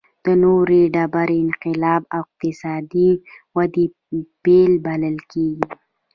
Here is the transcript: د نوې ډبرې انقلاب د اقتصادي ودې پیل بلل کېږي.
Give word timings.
د 0.25 0.25
نوې 0.43 0.81
ډبرې 0.95 1.37
انقلاب 1.45 2.01
د 2.07 2.11
اقتصادي 2.19 3.09
ودې 3.55 3.85
پیل 4.43 4.71
بلل 4.85 5.17
کېږي. 5.31 5.69